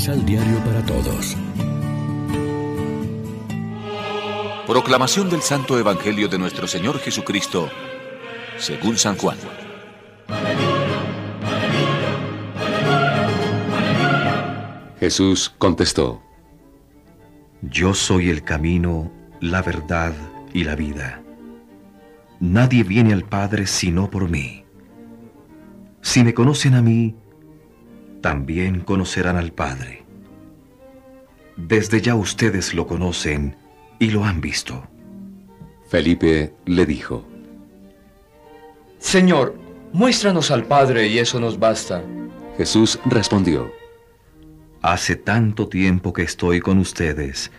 [0.00, 1.36] Misal Diario para Todos.
[4.66, 7.68] Proclamación del Santo Evangelio de nuestro Señor Jesucristo,
[8.56, 9.36] según San Juan.
[14.98, 16.22] Jesús contestó,
[17.60, 19.12] Yo soy el camino,
[19.42, 20.14] la verdad
[20.54, 21.22] y la vida.
[22.40, 24.64] Nadie viene al Padre sino por mí.
[26.00, 27.14] Si me conocen a mí,
[28.20, 29.99] también conocerán al Padre.
[31.66, 33.56] Desde ya ustedes lo conocen
[33.98, 34.88] y lo han visto.
[35.88, 37.24] Felipe le dijo,
[38.98, 39.56] Señor,
[39.92, 42.02] muéstranos al Padre y eso nos basta.
[42.56, 43.72] Jesús respondió,
[44.82, 47.50] Hace tanto tiempo que estoy con ustedes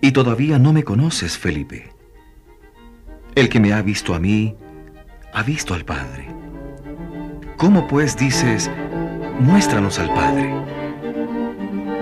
[0.00, 1.90] y todavía no me conoces, Felipe.
[3.34, 4.54] El que me ha visto a mí,
[5.32, 6.28] ha visto al Padre.
[7.56, 8.70] ¿Cómo pues dices,
[9.40, 10.52] muéstranos al Padre?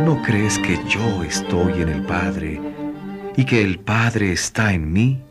[0.04, 2.60] ¿No crees que yo estoy en el Padre
[3.36, 5.22] y que el Padre está en mí?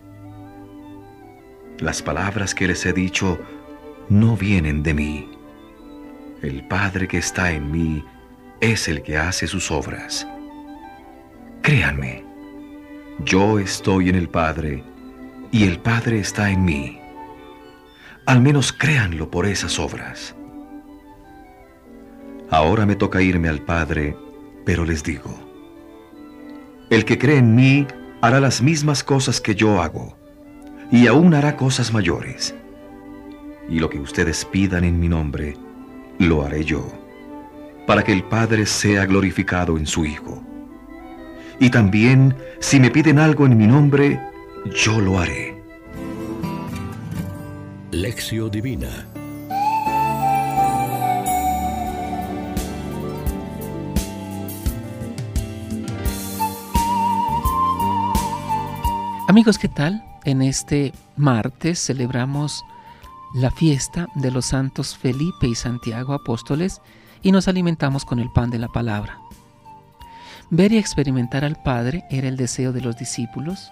[1.80, 3.38] Las palabras que les he dicho
[4.08, 5.30] no vienen de mí.
[6.41, 8.05] El Padre que está en mí
[8.61, 10.25] es el que hace sus obras.
[11.61, 12.23] Créanme,
[13.25, 14.85] yo estoy en el Padre
[15.52, 16.97] y el Padre está en mí.
[18.25, 20.33] Al menos créanlo por esas obras.
[22.50, 24.16] Ahora me toca irme al Padre,
[24.65, 25.31] pero les digo,
[26.89, 27.87] el que cree en mí
[28.21, 30.17] hará las mismas cosas que yo hago,
[30.91, 32.53] y aún hará cosas mayores.
[33.69, 35.55] Y lo que ustedes pidan en mi nombre,
[36.19, 37.01] lo haré yo
[37.87, 40.41] para que el Padre sea glorificado en su Hijo.
[41.59, 44.19] Y también, si me piden algo en mi nombre,
[44.73, 45.61] yo lo haré.
[47.91, 49.10] Lección Divina
[59.31, 60.03] Amigos, ¿qué tal?
[60.25, 62.66] En este martes celebramos
[63.34, 66.81] la fiesta de los santos Felipe y Santiago apóstoles
[67.22, 69.19] y nos alimentamos con el pan de la palabra.
[70.50, 73.72] Ver y experimentar al Padre era el deseo de los discípulos,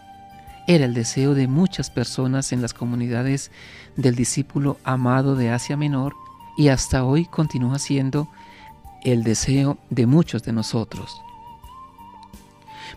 [0.65, 3.51] era el deseo de muchas personas en las comunidades
[3.97, 6.15] del discípulo amado de Asia Menor
[6.57, 8.29] y hasta hoy continúa siendo
[9.03, 11.21] el deseo de muchos de nosotros.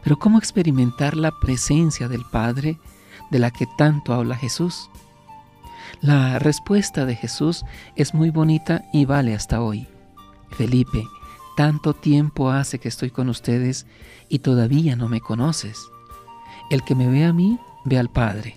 [0.02, 2.78] Pero ¿cómo experimentar la presencia del Padre
[3.30, 4.90] de la que tanto habla Jesús?
[6.00, 7.64] La respuesta de Jesús
[7.96, 9.86] es muy bonita y vale hasta hoy.
[10.50, 11.04] Felipe,
[11.56, 13.86] tanto tiempo hace que estoy con ustedes
[14.28, 15.88] y todavía no me conoces.
[16.70, 18.56] El que me ve a mí, ve al Padre.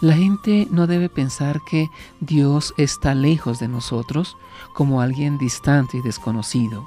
[0.00, 1.88] La gente no debe pensar que
[2.20, 4.36] Dios está lejos de nosotros
[4.74, 6.86] como alguien distante y desconocido.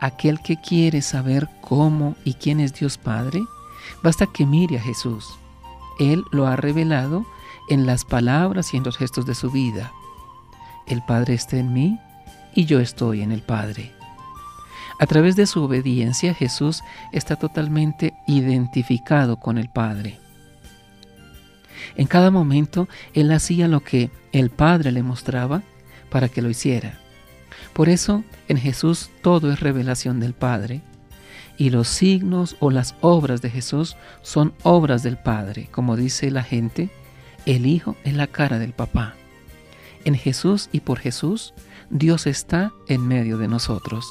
[0.00, 3.42] Aquel que quiere saber cómo y quién es Dios Padre,
[4.02, 5.38] basta que mire a Jesús.
[5.98, 7.24] Él lo ha revelado
[7.68, 9.92] en las palabras y en los gestos de su vida.
[10.86, 11.98] El Padre está en mí
[12.54, 13.92] y yo estoy en el Padre.
[14.98, 16.82] A través de su obediencia Jesús
[17.12, 20.18] está totalmente identificado con el Padre.
[21.96, 25.62] En cada momento Él hacía lo que el Padre le mostraba
[26.10, 26.98] para que lo hiciera.
[27.72, 30.82] Por eso en Jesús todo es revelación del Padre
[31.58, 35.68] y los signos o las obras de Jesús son obras del Padre.
[35.70, 36.90] Como dice la gente,
[37.46, 39.14] el Hijo es la cara del papá.
[40.04, 41.54] En Jesús y por Jesús
[41.90, 44.06] Dios está en medio de nosotros.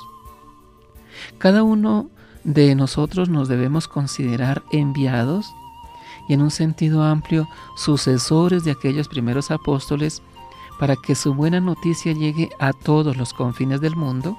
[1.38, 2.10] Cada uno
[2.44, 5.48] de nosotros nos debemos considerar enviados
[6.28, 10.22] y en un sentido amplio sucesores de aquellos primeros apóstoles
[10.80, 14.38] para que su buena noticia llegue a todos los confines del mundo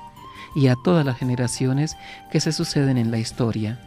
[0.55, 1.97] y a todas las generaciones
[2.31, 3.81] que se suceden en la historia.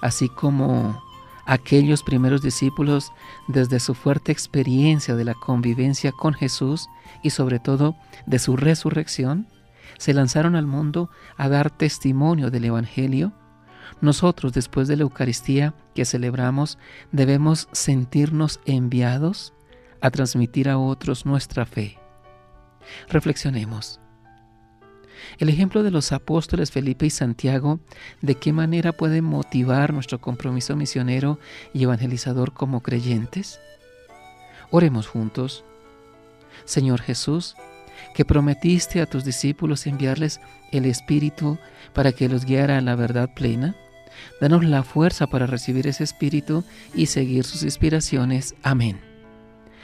[0.00, 1.02] Así como
[1.46, 3.12] aquellos primeros discípulos,
[3.48, 6.88] desde su fuerte experiencia de la convivencia con Jesús
[7.22, 7.96] y sobre todo
[8.26, 9.46] de su resurrección,
[9.98, 13.32] se lanzaron al mundo a dar testimonio del Evangelio,
[14.00, 16.78] nosotros después de la Eucaristía que celebramos
[17.12, 19.54] debemos sentirnos enviados
[20.04, 21.96] a transmitir a otros nuestra fe.
[23.08, 24.00] Reflexionemos.
[25.38, 27.80] El ejemplo de los apóstoles Felipe y Santiago,
[28.20, 31.38] ¿de qué manera puede motivar nuestro compromiso misionero
[31.72, 33.58] y evangelizador como creyentes?
[34.70, 35.64] Oremos juntos.
[36.66, 37.56] Señor Jesús,
[38.14, 40.38] que prometiste a tus discípulos enviarles
[40.70, 41.56] el Espíritu
[41.94, 43.74] para que los guiara a la verdad plena,
[44.38, 46.62] danos la fuerza para recibir ese Espíritu
[46.94, 48.54] y seguir sus inspiraciones.
[48.62, 49.13] Amén.